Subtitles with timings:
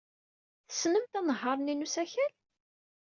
[0.67, 2.33] Tessnemt anehhaṛ-nni n usakal?